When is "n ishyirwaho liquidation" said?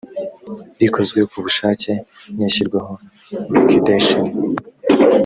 2.37-4.25